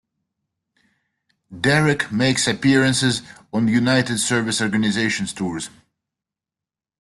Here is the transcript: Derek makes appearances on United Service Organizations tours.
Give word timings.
Derek 1.55 2.11
makes 2.11 2.47
appearances 2.47 3.21
on 3.53 3.67
United 3.67 4.17
Service 4.17 4.59
Organizations 4.59 5.31
tours. 5.31 5.69